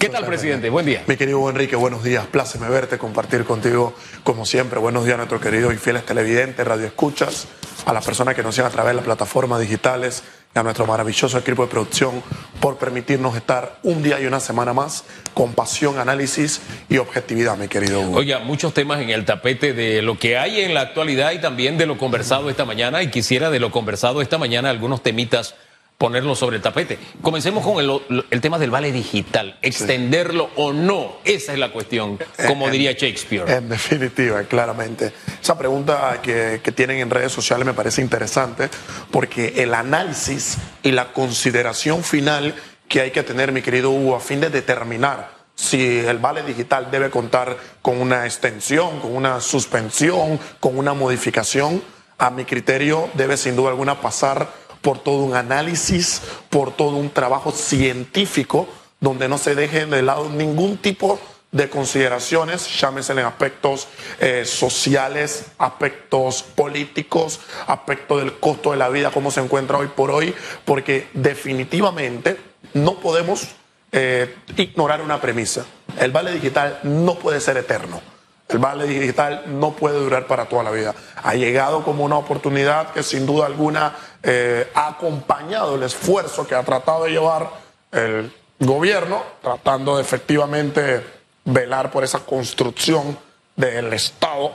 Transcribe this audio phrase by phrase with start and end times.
[0.00, 0.70] ¿Qué tal, presidente?
[0.70, 1.02] Buen día.
[1.06, 2.26] Mi querido Enrique, buenos días.
[2.26, 3.92] Pláceme verte, compartir contigo,
[4.24, 4.80] como siempre.
[4.80, 7.46] Buenos días a nuestros queridos y fieles televidentes, radioescuchas,
[7.84, 10.22] a las personas que nos siguen a través de las plataformas digitales
[10.54, 12.22] y a nuestro maravilloso equipo de producción
[12.60, 17.68] por permitirnos estar un día y una semana más con pasión, análisis y objetividad, mi
[17.68, 18.20] querido Hugo.
[18.20, 21.76] Oiga, muchos temas en el tapete de lo que hay en la actualidad y también
[21.76, 23.02] de lo conversado esta mañana.
[23.02, 25.56] Y quisiera de lo conversado esta mañana algunos temitas
[26.00, 26.98] ponerlo sobre el tapete.
[27.20, 32.18] Comencemos con el, el tema del vale digital, extenderlo o no, esa es la cuestión,
[32.46, 33.44] como En- diría Shakespeare.
[33.50, 35.12] En definitiva, claramente.
[35.42, 38.70] Esa pregunta que, que tienen en redes sociales me parece interesante
[39.10, 42.54] porque el análisis y la consideración final
[42.88, 46.90] que hay que tener, mi querido Hugo, a fin de determinar si el vale digital
[46.90, 51.82] debe contar con una extensión, con una suspensión, con una modificación,
[52.16, 54.48] a mi criterio debe sin duda alguna pasar
[54.82, 58.68] por todo un análisis, por todo un trabajo científico,
[59.00, 61.18] donde no se deje de lado ningún tipo
[61.52, 63.88] de consideraciones, llámese en aspectos
[64.20, 70.10] eh, sociales, aspectos políticos, aspectos del costo de la vida, cómo se encuentra hoy por
[70.10, 72.38] hoy, porque definitivamente
[72.74, 73.48] no podemos
[73.90, 75.66] eh, ignorar una premisa.
[75.98, 78.00] El vale digital no puede ser eterno.
[78.48, 80.94] El vale digital no puede durar para toda la vida.
[81.22, 86.54] Ha llegado como una oportunidad que sin duda alguna eh, ha acompañado el esfuerzo que
[86.54, 87.50] ha tratado de llevar
[87.92, 91.04] el gobierno, tratando de efectivamente
[91.44, 93.18] velar por esa construcción
[93.56, 94.52] del Estado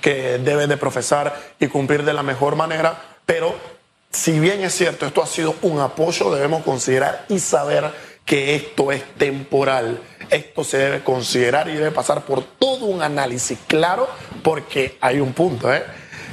[0.00, 3.54] que debe de profesar y cumplir de la mejor manera, pero
[4.10, 7.92] si bien es cierto, esto ha sido un apoyo, debemos considerar y saber
[8.24, 10.00] que esto es temporal.
[10.30, 14.08] Esto se debe considerar y debe pasar por todo un análisis claro,
[14.42, 15.82] porque hay un punto, ¿eh?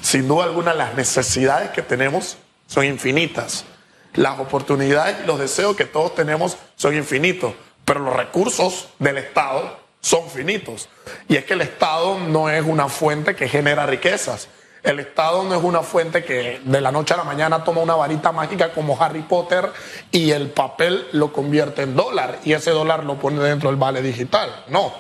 [0.06, 3.66] Sin duda alguna, las necesidades que tenemos son infinitas.
[4.14, 9.80] Las oportunidades y los deseos que todos tenemos son infinitos, pero los recursos del Estado
[10.02, 10.90] son finitos.
[11.28, 14.48] Y es que el Estado no es una fuente que genera riquezas.
[14.86, 17.96] El Estado no es una fuente que de la noche a la mañana toma una
[17.96, 19.72] varita mágica como Harry Potter
[20.12, 24.04] y el papel lo convierte en dólar y ese dólar lo pone dentro del vale
[24.04, 24.64] digital.
[24.68, 24.94] No.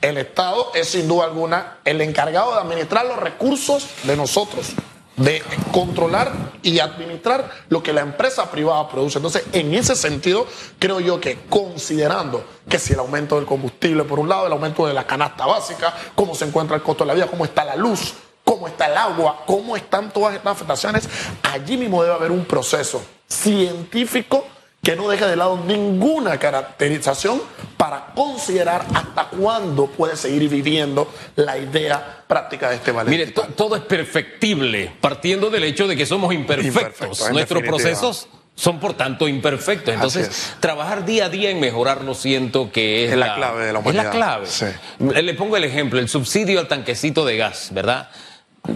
[0.00, 4.74] El Estado es sin duda alguna el encargado de administrar los recursos de nosotros
[5.16, 9.18] de controlar y administrar lo que la empresa privada produce.
[9.18, 10.46] Entonces, en ese sentido,
[10.78, 14.86] creo yo que considerando que si el aumento del combustible, por un lado, el aumento
[14.86, 17.76] de la canasta básica, cómo se encuentra el costo de la vida, cómo está la
[17.76, 18.14] luz,
[18.62, 21.08] cómo está el agua, cómo están todas estas afectaciones,
[21.42, 24.46] allí mismo debe haber un proceso científico
[24.80, 27.42] que no deje de lado ninguna caracterización
[27.76, 33.74] para considerar hasta cuándo puede seguir viviendo la idea práctica de este vale Mire, todo
[33.74, 37.30] es perfectible, partiendo del hecho de que somos imperfectos.
[37.32, 37.66] Nuestros definitiva.
[37.66, 39.94] procesos son, por tanto, imperfectos.
[39.94, 40.56] Entonces, es.
[40.60, 43.84] trabajar día a día en mejorarlo siento que es, Es la clave de la Es
[43.84, 44.12] la humanidad.
[44.12, 44.46] clave.
[44.46, 44.66] Sí.
[45.00, 48.10] Le pongo el ejemplo, el subsidio al tanquecito de gas, ¿verdad?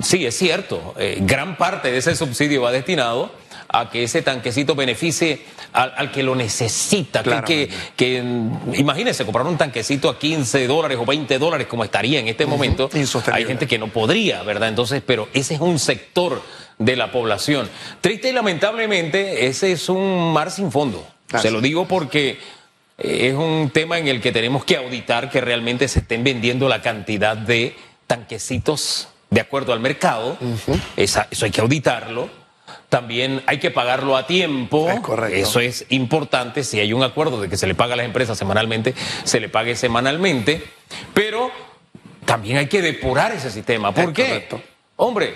[0.03, 0.95] Sí, es cierto.
[0.99, 3.31] eh, gran parte de ese subsidio va destinado
[3.69, 5.43] a que ese tanquecito beneficie
[5.73, 7.23] al, al que lo necesita.
[7.45, 12.21] Que, que, mm, imagínese comprar un tanquecito a 15 dólares o 20 dólares como estaría
[12.21, 12.89] en este momento.
[12.95, 13.43] Insostenible.
[13.43, 14.69] Hay gente que no podría, ¿verdad?
[14.69, 16.43] Entonces, pero ese es un sector
[16.79, 17.69] de la población.
[18.01, 21.07] Triste y lamentablemente, ese es un mar sin fondo.
[21.41, 22.39] Se lo digo porque
[22.99, 26.69] eh, es un tema en el que tenemos que auditar que realmente se estén vendiendo
[26.69, 27.75] la cantidad de
[28.07, 30.39] tanquecitos de acuerdo al mercado.
[30.97, 32.31] Esa- eso hay que auditarlo.
[32.89, 34.89] También hay que pagarlo a tiempo.
[34.89, 35.37] Es correcto.
[35.37, 36.65] Eso es importante.
[36.65, 39.51] Si hay un acuerdo de que se le paga a las empresas semanalmente, se le
[39.51, 40.65] pague semanalmente.
[41.13, 41.51] Pero
[42.25, 43.93] también hay que depurar ese sistema.
[43.93, 44.27] ¿Por Es qué?
[44.27, 44.63] correcto.
[44.97, 45.35] Hombre,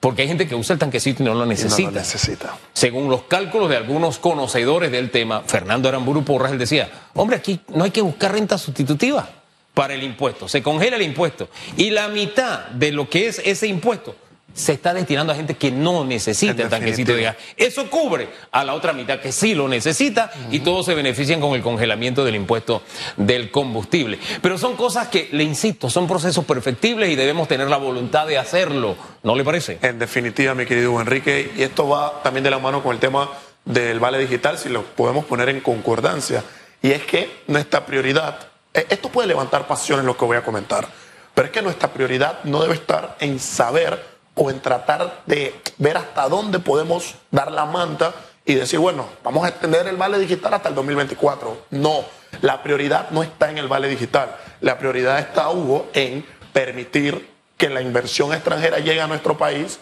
[0.00, 1.90] porque hay gente que usa el tanquecito y no lo Y no necesita.
[1.90, 2.56] lo necesita.
[2.72, 7.60] Según los cálculos de algunos conocedores del tema, Fernando Aramburu Porras, él decía, hombre, aquí
[7.74, 9.28] no hay que buscar renta sustitutiva
[9.76, 13.66] para el impuesto, se congela el impuesto y la mitad de lo que es ese
[13.66, 14.16] impuesto
[14.54, 17.36] se está destinando a gente que no necesita el tanquecito de gas.
[17.58, 21.54] Eso cubre a la otra mitad que sí lo necesita y todos se benefician con
[21.54, 22.82] el congelamiento del impuesto
[23.18, 24.18] del combustible.
[24.40, 28.38] Pero son cosas que, le insisto, son procesos perfectibles y debemos tener la voluntad de
[28.38, 28.96] hacerlo.
[29.22, 29.78] ¿No le parece?
[29.82, 33.28] En definitiva, mi querido Enrique, y esto va también de la mano con el tema
[33.66, 36.42] del vale digital, si lo podemos poner en concordancia.
[36.80, 38.55] Y es que nuestra prioridad,
[38.88, 40.86] esto puede levantar pasiones lo que voy a comentar,
[41.34, 45.96] pero es que nuestra prioridad no debe estar en saber o en tratar de ver
[45.96, 48.12] hasta dónde podemos dar la manta
[48.44, 51.64] y decir, bueno, vamos a extender el vale digital hasta el 2024.
[51.70, 52.04] No,
[52.42, 54.36] la prioridad no está en el vale digital.
[54.60, 59.80] La prioridad está, Hugo, en permitir que la inversión extranjera llegue a nuestro país,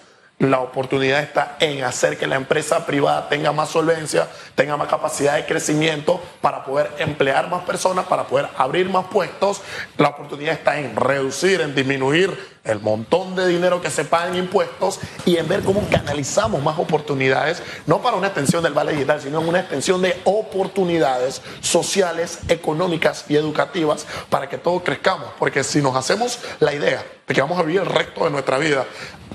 [0.50, 5.36] la oportunidad está en hacer que la empresa privada tenga más solvencia, tenga más capacidad
[5.36, 9.62] de crecimiento para poder emplear más personas, para poder abrir más puestos.
[9.98, 14.36] La oportunidad está en reducir, en disminuir el montón de dinero que se paga en
[14.36, 19.20] impuestos y en ver cómo canalizamos más oportunidades, no para una extensión del vale digital,
[19.20, 25.28] sino en una extensión de oportunidades sociales, económicas y educativas para que todos crezcamos.
[25.38, 28.58] Porque si nos hacemos la idea de que vamos a vivir el resto de nuestra
[28.58, 28.86] vida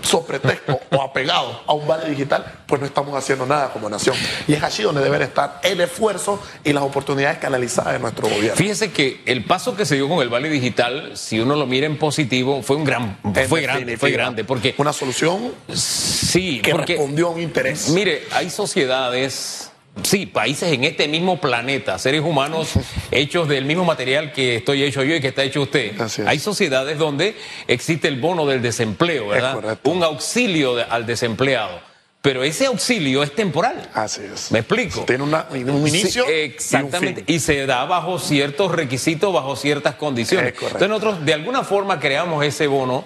[0.02, 4.16] sobre pretexto o apegado a un vale digital, pues no estamos haciendo nada como nación.
[4.48, 8.56] Y es allí donde deben estar el esfuerzo y las oportunidades canalizadas de nuestro gobierno.
[8.56, 11.86] Fíjese que el paso que se dio con el vale digital, si uno lo mira
[11.86, 17.28] en positivo, fue un gran, fue grande, fue grande, porque una solución sí, que respondió
[17.28, 17.90] a un interés.
[17.90, 19.72] Mire, hay sociedades
[20.04, 22.74] sí, países en este mismo planeta, seres humanos
[23.12, 25.94] hechos del mismo material que estoy hecho yo y que está hecho usted.
[26.26, 27.36] Hay sociedades donde
[27.68, 29.80] existe el bono del desempleo, ¿verdad?
[29.84, 31.89] Un auxilio al desempleado.
[32.22, 33.90] Pero ese auxilio es temporal.
[33.94, 34.52] Así es.
[34.52, 35.06] ¿Me explico?
[35.06, 36.28] Tiene un inicio.
[36.28, 37.24] exactamente.
[37.28, 40.54] Y, se da bajo ciertos requisitos, bajo ciertas condiciones.
[40.54, 43.06] Entonces nosotros de alguna forma creamos ese bono,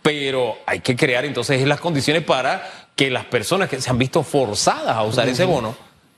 [0.00, 4.22] pero hay que crear entonces las condiciones para que las personas que se han visto
[4.22, 5.76] forzadas a usar ese bono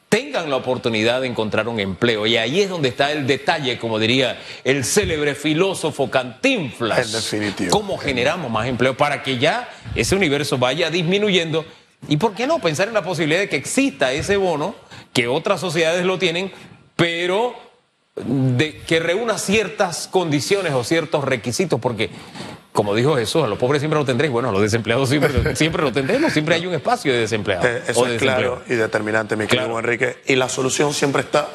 [0.09, 2.27] tengan la oportunidad de encontrar un empleo.
[2.27, 7.07] Y ahí es donde está el detalle, como diría el célebre filósofo Cantinflas.
[7.07, 7.71] En definitivo.
[7.71, 11.65] ¿Cómo generamos más empleo para que ya ese universo vaya disminuyendo?
[12.09, 14.75] ¿Y por qué no pensar en la posibilidad de que exista ese bono,
[15.13, 16.53] que otras sociedades lo tienen,
[16.97, 17.55] pero
[18.17, 21.81] de que reúna ciertas condiciones o ciertos requisitos?
[21.81, 22.11] Porque
[22.73, 25.83] como dijo Jesús, a los pobres siempre lo tendréis, bueno, a los desempleados siempre, siempre
[25.83, 27.67] lo tendremos, siempre hay un espacio de desempleados.
[27.67, 30.19] Eh, eso es claro y determinante, mi querido Enrique.
[30.27, 31.49] Y la solución siempre está,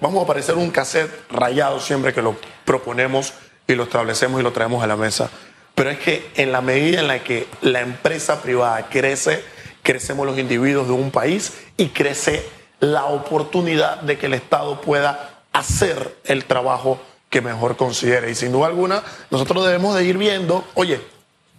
[0.00, 3.34] vamos a aparecer un cassette rayado siempre que lo proponemos
[3.68, 5.30] y lo establecemos y lo traemos a la mesa.
[5.76, 9.44] Pero es que en la medida en la que la empresa privada crece,
[9.82, 12.48] crecemos los individuos de un país y crece
[12.80, 18.30] la oportunidad de que el Estado pueda hacer el trabajo que mejor considere.
[18.30, 20.98] Y sin duda alguna, nosotros debemos de ir viendo, oye,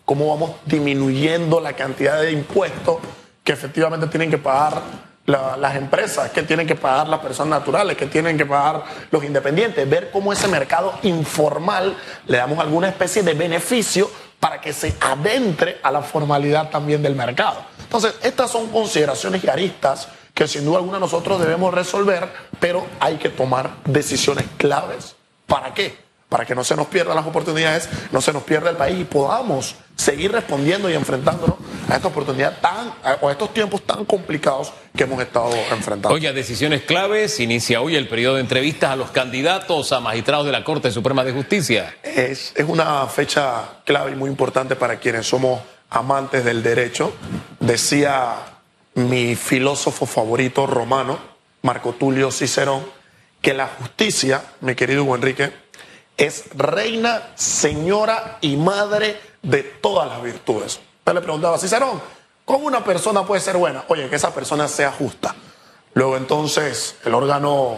[0.04, 2.98] cómo vamos disminuyendo la cantidad de impuestos
[3.44, 4.82] que efectivamente tienen que pagar
[5.28, 9.88] las empresas, que tienen que pagar las personas naturales, que tienen que pagar los independientes,
[9.88, 11.96] ver cómo ese mercado informal
[12.26, 14.10] le damos alguna especie de beneficio
[14.40, 17.62] para que se adentre a la formalidad también del mercado.
[17.82, 23.18] Entonces, estas son consideraciones y aristas que sin duda alguna nosotros debemos resolver, pero hay
[23.18, 25.98] que tomar decisiones claves ¿Para qué?
[26.30, 29.06] Para que no se nos pierdan las oportunidades, no se nos pierda el país y
[29.06, 31.56] podamos seguir respondiendo y enfrentándonos
[31.90, 36.10] a esta oportunidad tan, o a estos tiempos tan complicados que hemos estado enfrentando.
[36.10, 37.40] Oye, decisiones claves.
[37.40, 41.24] Inicia hoy el periodo de entrevistas a los candidatos a magistrados de la Corte Suprema
[41.24, 41.96] de Justicia.
[42.04, 47.14] Es, es una fecha clave y muy importante para quienes somos amantes del derecho.
[47.60, 48.36] Decía
[48.96, 51.20] mi filósofo favorito romano,
[51.62, 52.84] Marco Tulio Cicerón,
[53.42, 55.52] que la justicia, mi querido Hugo Enrique,
[56.18, 60.80] es reina, señora y madre de todas las virtudes.
[61.08, 62.02] Usted le preguntaba, Cicerón,
[62.44, 63.86] ¿cómo una persona puede ser buena?
[63.88, 65.34] Oye, que esa persona sea justa.
[65.94, 67.78] Luego entonces el órgano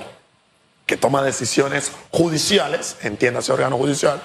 [0.87, 4.19] que toma decisiones judiciales, entiéndase órgano judicial,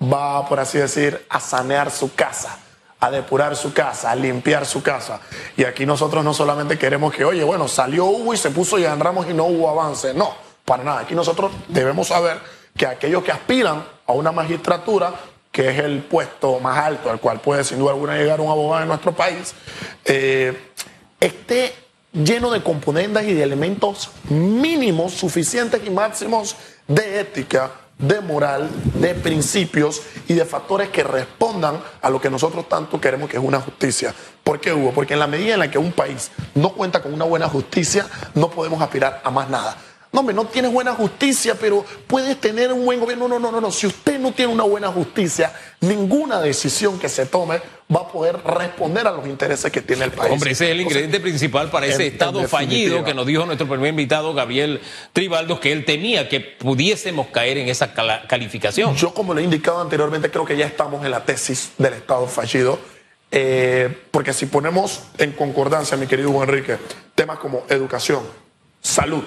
[0.00, 2.56] va, por así decir, a sanear su casa,
[3.00, 5.18] a depurar su casa, a limpiar su casa.
[5.56, 8.86] Y aquí nosotros no solamente queremos que, oye, bueno, salió Hugo y se puso y
[8.86, 10.14] Ramos y no hubo avance.
[10.14, 10.32] No,
[10.64, 11.00] para nada.
[11.00, 12.38] Aquí nosotros debemos saber
[12.76, 15.12] que aquellos que aspiran a una magistratura,
[15.54, 18.82] que es el puesto más alto al cual puede sin duda alguna llegar un abogado
[18.82, 19.54] en nuestro país,
[20.04, 20.52] eh,
[21.20, 21.72] esté
[22.12, 26.56] lleno de componentes y de elementos mínimos, suficientes y máximos
[26.88, 32.68] de ética, de moral, de principios y de factores que respondan a lo que nosotros
[32.68, 34.12] tanto queremos que es una justicia.
[34.42, 34.90] ¿Por qué, Hugo?
[34.90, 38.08] Porque en la medida en la que un país no cuenta con una buena justicia,
[38.34, 39.76] no podemos aspirar a más nada.
[40.14, 43.26] No, hombre, no tienes buena justicia, pero puedes tener un buen gobierno.
[43.26, 43.72] No, no, no, no.
[43.72, 47.60] Si usted no tiene una buena justicia, ninguna decisión que se tome
[47.92, 50.30] va a poder responder a los intereses que tiene el país.
[50.30, 53.88] Hombre, ese es el ingrediente principal para ese Estado fallido que nos dijo nuestro primer
[53.88, 54.80] invitado, Gabriel
[55.12, 57.92] Tribaldo, que él temía que pudiésemos caer en esa
[58.28, 58.94] calificación.
[58.94, 62.28] Yo, como le he indicado anteriormente, creo que ya estamos en la tesis del Estado
[62.28, 62.78] fallido.
[63.32, 66.76] Eh, porque si ponemos en concordancia, mi querido Juan Enrique,
[67.16, 68.22] temas como educación,
[68.80, 69.24] salud,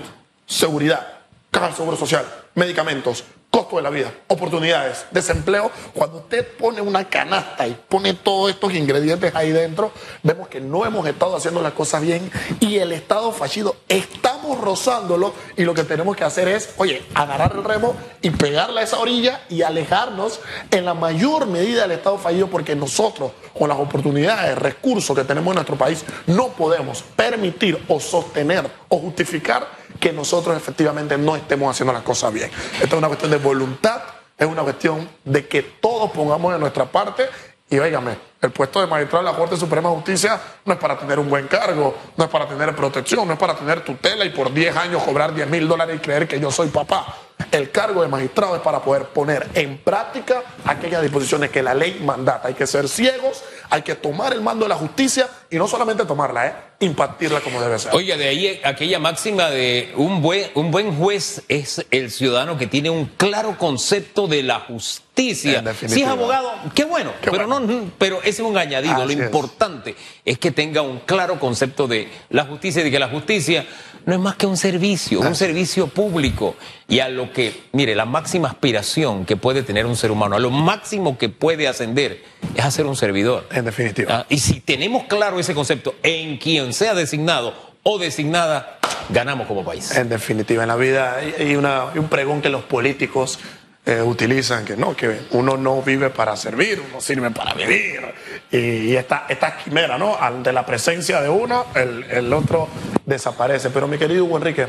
[0.48, 1.06] seguridad,
[1.51, 2.25] caja de seguro social,
[2.56, 8.51] medicamentos, costo de la vida, oportunidades, desempleo, cuando usted pone una canasta y pone todos
[8.51, 12.92] estos ingredientes ahí dentro, vemos que no hemos estado haciendo las cosas bien y el
[12.92, 13.75] Estado fallido.
[13.88, 18.82] Estamos rozándolo y lo que tenemos que hacer es, oye, agarrar el remo y pegarle
[18.82, 20.39] a esa orilla y alejarnos
[20.72, 25.51] en la mayor medida del Estado fallido porque nosotros, con las oportunidades, recursos que tenemos
[25.51, 31.72] en nuestro país, no podemos permitir o sostener o justificar que nosotros efectivamente no estemos
[31.72, 32.50] haciendo las cosas bien.
[32.74, 34.01] Esta es una cuestión de voluntad,
[34.38, 37.27] es una cuestión de que todos pongamos de nuestra parte
[37.70, 40.98] y óigame, el puesto de magistrado de la Corte Suprema de Justicia no es para
[40.98, 44.30] tener un buen cargo, no es para tener protección, no es para tener tutela y
[44.30, 47.13] por 10 años cobrar 10 mil dólares y creer que yo soy papá.
[47.51, 52.01] El cargo de magistrado es para poder poner en práctica aquellas disposiciones que la ley
[52.06, 52.48] mandata.
[52.48, 56.06] Hay que ser ciegos, hay que tomar el mando de la justicia y no solamente
[56.06, 56.54] tomarla, ¿eh?
[56.79, 57.93] Impartirla como debe ser.
[57.96, 62.67] Oiga, de ahí aquella máxima de un buen, un buen juez es el ciudadano que
[62.67, 65.63] tiene un claro concepto de la justicia.
[65.88, 67.62] Si es abogado, qué bueno, pero, No,
[67.98, 69.05] pero ese es un añadido.
[69.05, 70.38] Lo importante es.
[70.38, 73.65] que tenga un claro concepto de la justicia y de que la justicia
[74.07, 76.55] no es más que un servicio, un servicio público.
[76.88, 80.39] Y a lo que, mire, la máxima aspiración que puede tener un ser humano, a
[80.39, 82.24] lo máximo que puede ascender,
[82.55, 83.46] es hacer un servidor.
[83.51, 84.19] En definitiva.
[84.19, 89.63] Ah, y si tenemos claro ese concepto en quien sea designado o designada, ganamos como
[89.63, 89.95] país.
[89.95, 93.39] En definitiva, en la vida hay, una, hay un pregón que los políticos
[93.86, 98.01] eh, utilizan que no, que uno no vive para servir, uno sirve para vivir.
[98.51, 100.17] Y, esta, esta quimera, ¿no?
[100.19, 102.67] Ante la presencia de uno, el, el otro
[103.05, 103.69] desaparece.
[103.69, 104.67] Pero mi querido Hugo Enrique,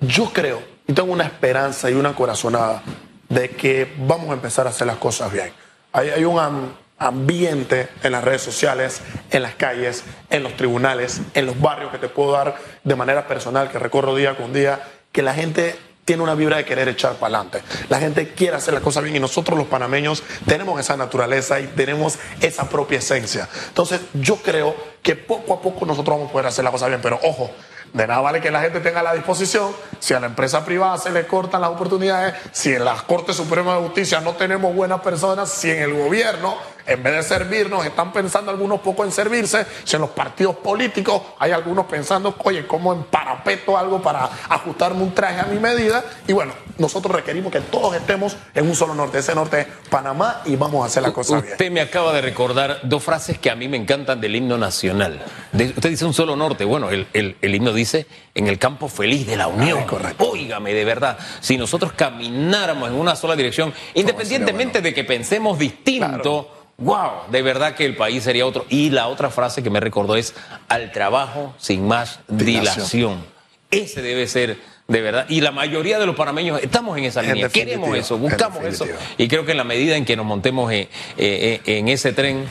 [0.00, 2.82] yo creo y tengo una esperanza y una corazonada
[3.28, 5.52] de que vamos a empezar a hacer las cosas bien.
[5.92, 9.00] Hay, hay un ambiente en las redes sociales,
[9.30, 13.26] en las calles, en los tribunales, en los barrios que te puedo dar de manera
[13.26, 14.80] personal, que recorro día con día,
[15.12, 15.76] que la gente
[16.06, 17.62] tiene una vibra de querer echar para adelante.
[17.88, 21.66] La gente quiere hacer las cosas bien y nosotros los panameños tenemos esa naturaleza y
[21.66, 23.48] tenemos esa propia esencia.
[23.68, 27.00] Entonces yo creo que poco a poco nosotros vamos a poder hacer las cosas bien,
[27.02, 27.50] pero ojo,
[27.92, 31.10] de nada vale que la gente tenga la disposición si a la empresa privada se
[31.10, 35.50] le cortan las oportunidades, si en la Corte Suprema de Justicia no tenemos buenas personas,
[35.50, 39.66] si en el gobierno en vez de servirnos, están pensando algunos poco en servirse.
[39.84, 45.02] Si en los partidos políticos hay algunos pensando, oye, ¿cómo en parapeto algo para ajustarme
[45.02, 46.04] un traje a mi medida?
[46.26, 49.18] Y bueno, nosotros requerimos que todos estemos en un solo norte.
[49.18, 51.52] Ese norte es Panamá y vamos a hacer la cosa bien.
[51.52, 55.22] Usted me acaba de recordar dos frases que a mí me encantan del himno nacional.
[55.52, 56.64] usted dice un solo norte.
[56.64, 59.80] Bueno, el, himno dice en el campo feliz de la unión.
[59.82, 60.30] Ah, correcto.
[60.30, 66.55] Óigame, de verdad, si nosotros camináramos en una sola dirección, independientemente de que pensemos distinto
[66.78, 68.66] wow, de verdad que el país sería otro.
[68.68, 70.34] Y la otra frase que me recordó es
[70.68, 73.24] al trabajo sin más dilación.
[73.70, 75.26] Ese debe ser de verdad.
[75.28, 77.48] Y la mayoría de los panameños estamos en esa línea.
[77.48, 78.86] Queremos eso, buscamos eso.
[79.18, 82.46] Y creo que en la medida en que nos montemos en, en ese tren,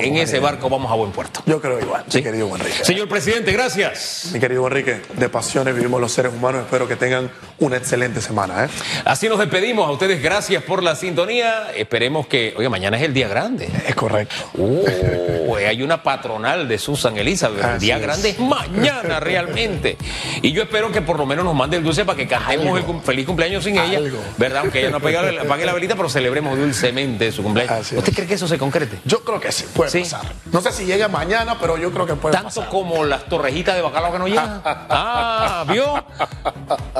[0.00, 1.42] en ese barco vamos a buen puerto.
[1.46, 2.84] Yo creo igual, mi querido Enrique.
[2.84, 4.30] Señor presidente, gracias.
[4.32, 6.62] Mi querido Enrique, de pasiones vivimos los seres humanos.
[6.64, 8.64] Espero que tengan una excelente semana.
[8.64, 8.68] ¿eh?
[9.04, 9.88] Así nos despedimos.
[9.88, 11.72] A ustedes gracias por la sintonía.
[11.74, 13.68] Esperemos que, oye, mañana es el día grande.
[13.86, 14.34] Es correcto.
[14.58, 17.64] Oh, hay una patronal de Susan Elizabeth.
[17.64, 19.96] el día grande es mañana realmente.
[20.42, 23.00] Y yo espero que por lo menos nos mande el dulce para que cantemos el
[23.00, 24.00] feliz cumpleaños sin ella.
[24.36, 24.62] ¿Verdad?
[24.62, 27.92] Aunque ella no apague la velita, pero celebremos dulcemente su cumpleaños.
[27.92, 28.98] ¿Usted cree que eso se concrete?
[29.04, 29.64] Yo creo que sí.
[29.76, 30.32] Puede pasar.
[30.50, 33.82] No sé si llega mañana, pero yo creo que puede Tanto como las torrejitas de
[33.82, 34.62] bacalao que no llegan.
[34.64, 36.02] ah, ¿vio?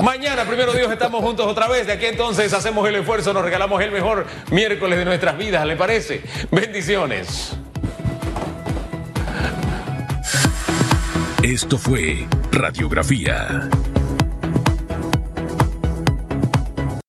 [0.03, 1.87] mañana, primero Dios, estamos juntos otra vez.
[1.87, 5.77] De aquí entonces hacemos el esfuerzo, nos regalamos el mejor miércoles de nuestras vidas, ¿le
[5.77, 6.23] parece?
[6.51, 7.53] Bendiciones.
[11.43, 13.69] Esto fue Radiografía